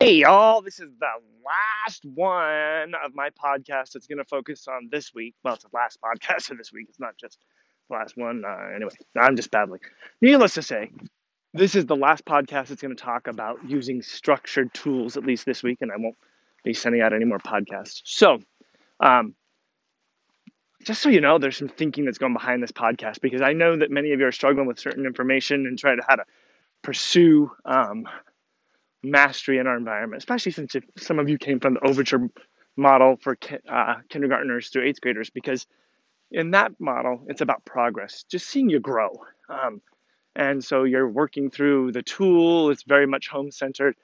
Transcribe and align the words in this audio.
Hey, 0.00 0.12
y'all, 0.12 0.62
this 0.62 0.78
is 0.78 0.90
the 1.00 1.08
last 1.44 2.04
one 2.04 2.94
of 3.04 3.16
my 3.16 3.30
podcast 3.30 3.90
that's 3.94 4.06
going 4.06 4.18
to 4.18 4.24
focus 4.24 4.68
on 4.68 4.90
this 4.92 5.12
week. 5.12 5.34
Well, 5.42 5.54
it's 5.54 5.64
the 5.64 5.70
last 5.74 5.98
podcast 6.00 6.52
of 6.52 6.58
this 6.58 6.72
week. 6.72 6.86
It's 6.88 7.00
not 7.00 7.16
just 7.18 7.36
the 7.90 7.96
last 7.96 8.16
one. 8.16 8.44
Uh, 8.46 8.76
anyway, 8.76 8.92
I'm 9.18 9.34
just 9.34 9.50
babbling. 9.50 9.80
Needless 10.20 10.54
to 10.54 10.62
say, 10.62 10.92
this 11.52 11.74
is 11.74 11.86
the 11.86 11.96
last 11.96 12.24
podcast 12.24 12.68
that's 12.68 12.80
going 12.80 12.94
to 12.94 13.02
talk 13.02 13.26
about 13.26 13.58
using 13.68 14.00
structured 14.00 14.72
tools, 14.72 15.16
at 15.16 15.26
least 15.26 15.44
this 15.44 15.64
week, 15.64 15.78
and 15.80 15.90
I 15.90 15.96
won't 15.96 16.16
be 16.62 16.74
sending 16.74 17.00
out 17.00 17.12
any 17.12 17.24
more 17.24 17.40
podcasts. 17.40 18.02
So, 18.04 18.38
um, 19.00 19.34
just 20.84 21.02
so 21.02 21.08
you 21.08 21.20
know, 21.20 21.38
there's 21.38 21.56
some 21.56 21.70
thinking 21.70 22.04
that's 22.04 22.18
going 22.18 22.34
behind 22.34 22.62
this 22.62 22.70
podcast 22.70 23.20
because 23.20 23.42
I 23.42 23.52
know 23.52 23.76
that 23.76 23.90
many 23.90 24.12
of 24.12 24.20
you 24.20 24.26
are 24.26 24.32
struggling 24.32 24.68
with 24.68 24.78
certain 24.78 25.06
information 25.06 25.66
and 25.66 25.76
trying 25.76 25.96
to 25.96 26.04
how 26.06 26.14
to 26.14 26.24
pursue 26.82 27.50
um, 27.64 28.06
mastery 29.02 29.58
in 29.58 29.66
our 29.66 29.76
environment, 29.76 30.20
especially 30.20 30.52
since 30.52 30.74
if 30.74 30.84
some 30.96 31.18
of 31.18 31.28
you 31.28 31.38
came 31.38 31.60
from 31.60 31.74
the 31.74 31.86
overture 31.86 32.28
model 32.76 33.16
for 33.20 33.36
uh, 33.68 33.96
kindergartners 34.08 34.68
through 34.68 34.84
eighth 34.84 35.00
graders, 35.00 35.30
because 35.30 35.66
in 36.30 36.50
that 36.52 36.72
model, 36.78 37.22
it's 37.26 37.40
about 37.40 37.64
progress, 37.64 38.24
just 38.30 38.48
seeing 38.48 38.68
you 38.68 38.80
grow. 38.80 39.10
Um, 39.48 39.80
and 40.36 40.62
so 40.64 40.84
you're 40.84 41.08
working 41.08 41.50
through 41.50 41.92
the 41.92 42.02
tool, 42.02 42.70
it's 42.70 42.82
very 42.82 43.06
much 43.06 43.28
home 43.28 43.50
centered. 43.50 43.96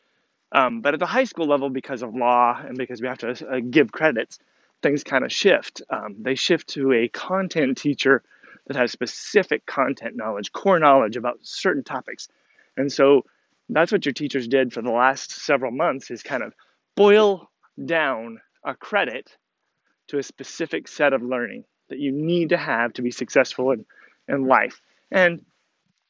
Um, 0.53 0.81
but 0.81 0.95
at 0.95 1.01
the 1.01 1.07
high 1.07 1.25
school 1.25 1.47
level, 1.47 1.69
because 1.69 2.03
of 2.03 2.15
law 2.15 2.61
and 2.61 2.79
because 2.79 3.01
we 3.01 3.09
have 3.09 3.19
to 3.19 3.31
uh, 3.49 3.61
give 3.69 3.93
credits, 3.93 4.39
things 4.83 5.03
kind 5.03 5.25
of 5.25 5.33
shift. 5.33 5.83
Um, 5.91 6.17
they 6.21 6.35
shift 6.35 6.69
to 6.71 6.93
a 6.93 7.09
content 7.09 7.79
teacher 7.79 8.23
that 8.67 8.77
has 8.77 8.93
specific 8.93 9.67
content 9.67 10.17
knowledge, 10.17 10.53
core 10.53 10.79
knowledge 10.79 11.17
about 11.17 11.39
certain 11.43 11.85
topics. 11.85 12.29
And 12.77 12.93
so 12.93 13.25
that's 13.69 13.93
what 13.93 14.05
your 14.05 14.13
teachers 14.13 14.49
did 14.49 14.73
for 14.73 14.83
the 14.83 14.91
last 14.91 15.31
several 15.31 15.73
months 15.73 16.11
is 16.11 16.23
kind 16.23 16.43
of 16.43 16.53
boil 16.97 17.51
down 17.85 18.41
a 18.65 18.75
credit 18.75 19.37
to 20.09 20.19
a 20.19 20.23
specific 20.23 20.89
set 20.89 21.13
of 21.13 21.23
learning 21.23 21.65
that 21.89 21.99
you 21.99 22.13
need 22.13 22.51
to 22.51 22.57
have 22.57 22.93
to 22.95 23.03
be 23.03 23.11
successful 23.11 23.71
in, 23.73 23.85
in 24.29 24.47
life. 24.47 24.81
And 25.11 25.45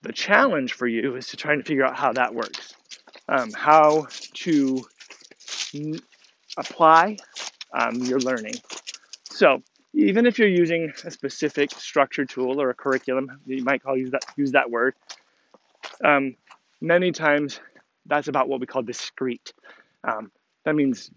the 0.03 0.13
challenge 0.13 0.73
for 0.73 0.87
you 0.87 1.17
is 1.17 1.29
to 1.29 1.37
try 1.37 1.53
and 1.53 1.65
figure 1.65 1.85
out 1.85 1.97
how 1.97 2.13
that 2.13 2.35
works, 2.35 2.75
um, 3.29 3.53
how 3.53 4.07
to 4.35 4.85
n- 5.75 6.01
apply 6.57 7.17
um, 7.73 7.97
your 7.97 8.19
learning. 8.21 8.55
So 9.31 9.63
even 9.95 10.27
if 10.27 10.39
you're 10.39 10.49
using 10.49 10.93
a 11.05 11.11
specific 11.11 11.71
structured 11.73 12.29
tool 12.29 12.61
or 12.61 12.71
a 12.71 12.75
curriculum, 12.75 13.41
you 13.47 13.65
might 13.65 13.83
call 13.83 13.97
use 13.97 14.11
that 14.11 14.25
use 14.37 14.53
that 14.53 14.71
word. 14.71 14.95
Um, 16.05 16.37
many 16.85 17.13
times 17.13 17.61
that's 18.07 18.29
about 18.29 18.49
what 18.49 18.61
we 18.61 18.67
call 18.67 18.83
discrete. 18.83 19.53
Um, 20.05 20.31
that 20.65 20.75
means 20.75 21.11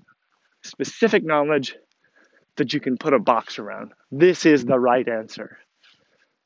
specific 0.63 1.23
knowledge 1.23 1.75
that 2.55 2.73
you 2.73 2.79
can 2.79 2.97
put 2.97 3.13
a 3.13 3.19
box 3.19 3.59
around. 3.59 3.91
This 4.11 4.45
is 4.45 4.65
the 4.65 4.79
right 4.79 5.07
answer. 5.07 5.59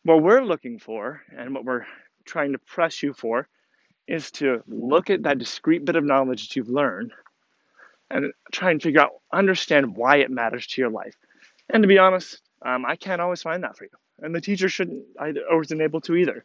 What 0.04 0.24
we're 0.24 0.44
looking 0.44 0.80
for 0.80 1.22
and 1.38 1.54
what 1.54 1.64
we're 1.64 1.86
trying 2.26 2.54
to 2.54 2.58
press 2.58 3.04
you 3.04 3.14
for 3.14 3.48
is 4.08 4.32
to 4.32 4.64
look 4.68 5.10
at 5.10 5.24
that 5.24 5.38
discrete 5.38 5.86
bit 5.86 5.96
of 5.96 6.04
knowledge 6.04 6.50
that 6.50 6.56
you've 6.56 6.70
learned 6.70 7.14
and 8.10 8.34
try 8.52 8.72
and 8.72 8.82
figure 8.82 9.02
out, 9.02 9.12
understand 9.32 9.96
why 9.96 10.18
it 10.18 10.30
matters 10.30 10.68
to 10.68 10.82
your 10.82 10.90
life. 10.90 11.16
And 11.70 11.84
to 11.84 11.88
be 11.88 12.00
honest, 12.00 12.42
um, 12.66 12.86
I 12.86 12.96
can't 12.96 13.22
always 13.22 13.42
find 13.42 13.64
that 13.64 13.78
for 13.78 13.86
you. 13.86 13.92
And 14.20 14.36
the 14.36 14.42
teacher 14.42 14.68
shouldn't 14.68 15.04
either, 15.20 15.42
or 15.50 15.62
isn't 15.62 15.82
able 15.82 16.02
to 16.02 16.16
either. 16.16 16.44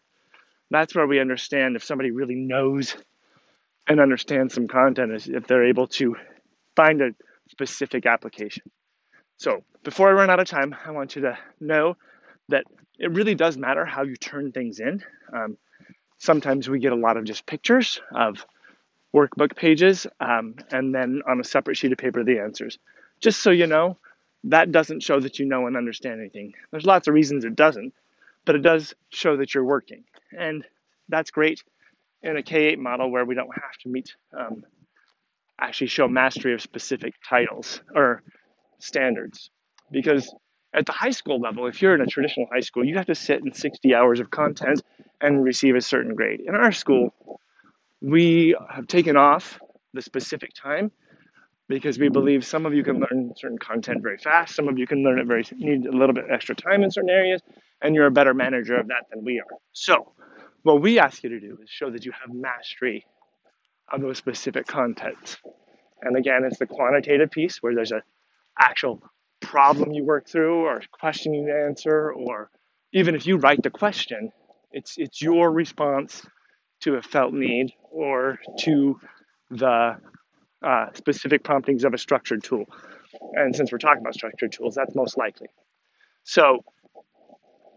That's 0.71 0.95
where 0.95 1.07
we 1.07 1.21
understand 1.21 1.77
if 1.77 1.85
somebody 1.85 2.11
really 2.11 2.35
knows 2.35 2.97
and 3.87 4.01
understands 4.01 4.55
some 4.55 4.67
content 4.67 5.13
is 5.13 5.29
if 5.29 5.47
they're 5.47 5.67
able 5.67 5.87
to 5.87 6.17
find 6.75 7.01
a 7.01 7.11
specific 7.51 8.07
application. 8.07 8.65
So 9.39 9.63
before 9.85 10.09
I 10.09 10.13
run 10.13 10.31
out 10.31 10.41
of 10.41 10.49
time, 10.49 10.75
I 10.85 10.91
want 10.91 11.15
you 11.15 11.23
to 11.23 11.39
know 11.61 11.97
that 12.49 12.65
it 12.99 13.13
really 13.13 13.35
does 13.35 13.57
matter 13.57 13.85
how 13.85 14.03
you 14.03 14.17
turn 14.17 14.53
things 14.53 14.81
in. 14.81 15.05
Um, 15.33 15.57
sometimes 16.19 16.69
we 16.69 16.79
get 16.79 16.93
a 16.93 16.97
lot 16.97 17.17
of 17.17 17.25
just 17.25 17.47
pictures 17.47 18.01
of 18.13 18.45
workbook 19.15 19.55
pages 19.57 20.07
um, 20.21 20.57
and 20.71 20.95
then 20.95 21.23
on 21.29 21.41
a 21.41 21.45
separate 21.45 21.77
sheet 21.77 21.93
of 21.93 21.99
paper 21.99 22.25
the 22.25 22.41
answers. 22.41 22.79
Just 23.21 23.41
so 23.41 23.51
you 23.51 23.67
know, 23.67 23.97
that 24.45 24.73
doesn't 24.73 25.03
show 25.03 25.21
that 25.21 25.39
you 25.39 25.47
know 25.47 25.67
and 25.67 25.77
understand 25.77 26.21
anything. 26.21 26.55
There's 26.71 26.87
lots 26.87 27.09
of 27.09 27.15
reasons 27.15 27.45
it 27.45 27.57
doesn't, 27.57 27.95
but 28.45 28.55
it 28.55 28.63
does 28.63 28.95
show 29.11 29.37
that 29.39 29.55
you're 29.55 29.65
working. 29.65 30.05
And 30.37 30.65
that's 31.09 31.31
great 31.31 31.63
in 32.23 32.37
a 32.37 32.43
K8 32.43 32.79
model 32.79 33.11
where 33.11 33.25
we 33.25 33.35
don't 33.35 33.55
have 33.55 33.77
to 33.83 33.89
meet, 33.89 34.15
um, 34.37 34.65
actually 35.61 35.87
show 35.87 36.09
mastery 36.09 36.55
of 36.55 36.61
specific 36.61 37.15
titles 37.27 37.81
or 37.95 38.23
standards. 38.79 39.51
Because 39.91 40.35
at 40.75 40.87
the 40.87 40.93
high 40.93 41.11
school 41.11 41.41
level, 41.41 41.67
if 41.67 41.81
you're 41.81 41.95
in 41.95 42.01
a 42.01 42.07
traditional 42.07 42.47
high 42.53 42.61
school, 42.61 42.85
you 42.85 42.97
have 42.97 43.07
to 43.07 43.15
sit 43.15 43.43
in 43.43 43.53
60 43.53 43.95
hours 43.95 44.21
of 44.21 44.31
content 44.31 44.83
and 45.21 45.43
receive 45.43 45.75
a 45.75 45.81
certain 45.81 46.15
grade. 46.15 46.41
In 46.41 46.55
our 46.55 46.73
school, 46.73 47.15
we 48.03 48.55
have 48.71 48.87
taken 48.87 49.17
off 49.17 49.59
the 49.95 50.03
specific 50.03 50.51
time 50.55 50.91
because 51.69 51.99
we 51.99 52.09
believe 52.09 52.45
some 52.45 52.67
of 52.67 52.75
you 52.75 52.85
can 52.85 53.01
learn 53.01 53.33
certain 53.37 53.59
content 53.59 54.03
very 54.03 54.19
fast, 54.19 54.55
some 54.55 54.69
of 54.69 54.79
you 54.79 54.87
can 54.87 55.03
learn 55.03 55.19
it 55.19 55.27
very 55.27 55.45
need 55.57 55.87
a 55.87 55.93
little 55.93 56.15
bit 56.15 56.27
extra 56.31 56.55
time 56.55 56.83
in 56.83 56.91
certain 56.91 57.11
areas, 57.11 57.41
and 57.83 57.95
you're 57.95 58.07
a 58.07 58.11
better 58.11 58.35
manager 58.35 58.77
of 58.77 58.89
that 58.89 59.05
than 59.11 59.25
we 59.25 59.41
are. 59.41 59.59
So, 59.73 60.13
what 60.67 60.83
we 60.83 60.99
ask 60.99 61.23
you 61.23 61.31
to 61.31 61.39
do 61.39 61.59
is 61.63 61.71
show 61.71 61.91
that 61.91 62.05
you 62.05 62.13
have 62.13 62.35
mastery 62.35 63.07
of 63.93 64.01
those 64.01 64.19
specific 64.19 64.67
contents. 64.67 65.37
And 66.03 66.17
again, 66.17 66.43
it's 66.45 66.59
the 66.59 66.67
quantitative 66.67 67.31
piece 67.31 67.63
where 67.63 67.73
there's 67.73 67.93
an 67.93 68.03
actual 68.59 69.01
problem 69.41 69.93
you 69.93 70.05
work 70.05 70.29
through 70.29 70.65
or 70.65 70.83
question 70.91 71.35
you 71.35 71.55
answer, 71.55 72.13
or 72.13 72.51
even 72.93 73.15
if 73.15 73.27
you 73.29 73.37
write 73.37 73.63
the 73.63 73.71
question, 73.71 74.33
it's 74.73 74.99
it's 74.99 75.23
your 75.23 75.53
response 75.53 76.27
to 76.81 76.97
a 76.97 77.03
felt 77.03 77.33
need 77.33 77.73
or 77.93 78.39
to 78.59 78.99
the 79.51 79.97
uh, 80.63 80.87
specific 80.95 81.45
promptings 81.45 81.85
of 81.85 81.95
a 81.95 81.99
structured 81.99 82.43
tool. 82.43 82.65
And 83.35 83.55
since 83.55 83.71
we're 83.71 83.79
talking 83.79 84.01
about 84.01 84.15
structured 84.15 84.51
tools, 84.51 84.75
that's 84.75 84.97
most 84.97 85.17
likely. 85.17 85.47
So 86.25 86.65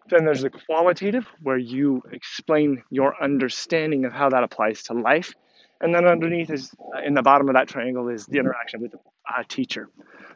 then 0.10 0.26
there's 0.26 0.42
the 0.42 0.50
qualitative, 0.50 1.28
where 1.42 1.58
you 1.58 2.02
explain 2.12 2.84
your 2.90 3.22
understanding 3.22 4.06
of 4.06 4.14
how 4.14 4.30
that 4.30 4.44
applies 4.44 4.84
to 4.84 4.94
life. 4.94 5.34
And 5.82 5.96
then 5.96 6.06
underneath 6.06 6.50
is, 6.50 6.74
uh, 6.96 7.02
in 7.06 7.14
the 7.14 7.22
bottom 7.22 7.48
of 7.48 7.56
that 7.56 7.68
triangle, 7.68 8.10
is 8.10 8.26
the 8.26 8.40
interaction 8.40 8.82
with 8.82 8.92
the 8.92 9.00
teacher. 9.48 9.90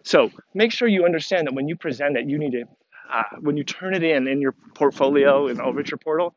So 0.03 0.29
make 0.53 0.71
sure 0.71 0.87
you 0.87 1.05
understand 1.05 1.47
that 1.47 1.53
when 1.53 1.67
you 1.67 1.75
present 1.75 2.17
it, 2.17 2.29
you 2.29 2.37
need 2.37 2.51
to, 2.51 2.63
uh, 3.11 3.23
when 3.41 3.57
you 3.57 3.63
turn 3.63 3.93
it 3.93 4.03
in 4.03 4.27
in 4.27 4.41
your 4.41 4.53
portfolio 4.73 5.47
in 5.47 5.59
Overture 5.59 5.97
portal, 5.97 6.33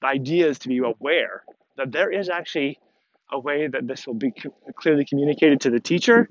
the 0.00 0.08
idea 0.08 0.48
is 0.48 0.58
to 0.60 0.68
be 0.68 0.78
aware 0.78 1.44
that 1.76 1.92
there 1.92 2.10
is 2.10 2.28
actually 2.28 2.78
a 3.32 3.38
way 3.38 3.68
that 3.68 3.86
this 3.86 4.06
will 4.06 4.14
be 4.14 4.32
clearly 4.76 5.04
communicated 5.04 5.60
to 5.60 5.70
the 5.70 5.80
teacher. 5.80 6.28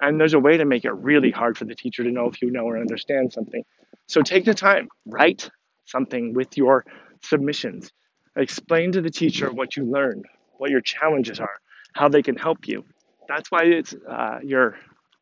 And 0.00 0.20
there's 0.20 0.34
a 0.34 0.40
way 0.40 0.56
to 0.56 0.64
make 0.64 0.84
it 0.84 0.92
really 0.92 1.30
hard 1.30 1.56
for 1.56 1.64
the 1.64 1.74
teacher 1.74 2.02
to 2.02 2.10
know 2.10 2.26
if 2.26 2.42
you 2.42 2.50
know 2.50 2.64
or 2.64 2.78
understand 2.78 3.32
something. 3.32 3.64
So 4.06 4.20
take 4.20 4.44
the 4.44 4.54
time, 4.54 4.88
write 5.06 5.48
something 5.84 6.34
with 6.34 6.56
your 6.56 6.84
submissions. 7.22 7.92
Explain 8.36 8.92
to 8.92 9.02
the 9.02 9.10
teacher 9.10 9.50
what 9.52 9.76
you 9.76 9.84
learned, 9.84 10.24
what 10.56 10.70
your 10.70 10.80
challenges 10.80 11.40
are, 11.40 11.60
how 11.94 12.08
they 12.08 12.22
can 12.22 12.36
help 12.36 12.66
you. 12.66 12.84
That's 13.28 13.50
why 13.50 13.64
it's 13.64 13.94
uh, 14.08 14.38
your 14.42 14.76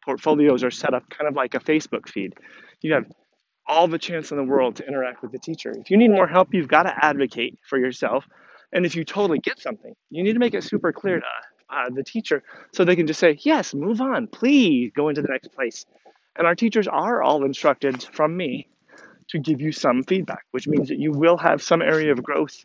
portfolios 0.05 0.65
are 0.65 0.71
set 0.71 0.95
up 0.95 1.09
kind 1.11 1.29
of 1.29 1.35
like 1.35 1.55
a 1.55 1.61
Facebook 1.61 2.09
feed. 2.09 2.35
You 2.81 2.95
have 2.95 3.05
all 3.67 3.89
the 3.89 3.99
chance 3.99 4.31
in 4.31 4.37
the 4.37 4.45
world 4.45 4.77
to 4.77 4.87
interact 4.87 5.23
with 5.23 5.33
the 5.33 5.39
teacher. 5.39 5.73
If 5.77 5.91
you 5.91 5.97
need 5.97 6.11
more 6.11 6.27
help, 6.27 6.55
you've 6.55 6.69
got 6.69 6.85
to 6.85 7.05
advocate 7.05 7.59
for 7.69 7.79
yourself. 7.79 8.25
And 8.73 8.87
if 8.87 8.95
you 8.97 9.05
totally 9.05 9.39
get 9.39 9.61
something, 9.61 9.95
you 10.11 10.23
need 10.23 10.33
to 10.33 10.39
make 10.39 10.55
it 10.55 10.65
super 10.65 10.93
clear 10.93 11.21
to 11.21 11.27
uh, 11.69 11.91
the 11.95 12.03
teacher 12.03 12.43
so 12.73 12.85
they 12.85 12.97
can 12.97 13.07
just 13.07 13.21
say, 13.21 13.39
yes, 13.43 13.75
move 13.75 14.01
on, 14.01 14.27
please 14.27 14.93
go 14.95 15.09
into 15.09 15.23
the 15.23 15.29
next 15.29 15.53
place. 15.53 15.85
And 16.37 16.47
our 16.47 16.55
teachers 16.55 16.89
are 16.89 17.23
all 17.23 17.45
instructed 17.45 18.03
from 18.03 18.37
me 18.37 18.69
to 19.31 19.39
give 19.39 19.61
you 19.61 19.73
some 19.73 20.03
feedback, 20.05 20.45
which 20.51 20.67
means 20.67 20.89
that 20.89 20.99
you 20.99 21.13
will 21.13 21.37
have 21.37 21.63
some 21.63 21.83
area 21.83 22.13
of 22.13 22.23
growth 22.23 22.57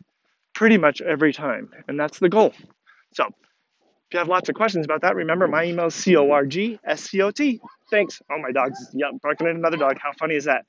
pretty 0.54 0.78
much 0.78 1.00
every 1.00 1.32
time. 1.32 1.70
And 1.88 1.98
that's 1.98 2.18
the 2.18 2.28
goal. 2.28 2.52
So 3.14 3.26
if 3.26 4.12
you 4.12 4.18
have 4.18 4.28
lots 4.28 4.48
of 4.48 4.54
questions 4.54 4.84
about 4.84 5.02
that, 5.02 5.16
remember 5.16 5.48
my 5.48 5.64
email 5.64 5.86
is 5.86 5.94
C 5.94 6.16
O 6.16 6.30
R 6.30 6.46
G 6.46 6.78
S 6.84 7.02
C 7.02 7.22
O 7.22 7.30
T. 7.30 7.60
Thanks. 7.90 8.20
Oh, 8.30 8.38
my 8.40 8.52
dog's 8.52 8.90
yep, 8.94 9.10
barking 9.22 9.46
at 9.46 9.54
another 9.54 9.76
dog. 9.76 9.98
How 10.00 10.12
funny 10.18 10.34
is 10.34 10.44
that? 10.44 10.64